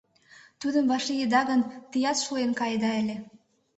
Тудым 0.61 0.85
вашлийыда 0.91 1.41
гын, 1.49 1.61
теат 1.91 2.17
шулен 2.25 2.51
каеда 2.59 2.91
ыле. 3.01 3.17